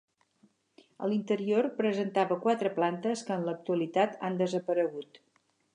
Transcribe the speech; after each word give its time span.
A 1.03 1.09
l'interior 1.11 1.69
presentava 1.81 2.39
quatre 2.47 2.73
plantes 2.79 3.25
que 3.29 3.39
en 3.39 3.47
l'actualitat 3.51 4.21
han 4.29 4.45
desaparegut. 4.45 5.27